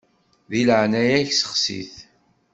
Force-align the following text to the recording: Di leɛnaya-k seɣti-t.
Di 0.49 0.61
leɛnaya-k 0.67 1.29
seɣti-t. 1.35 1.93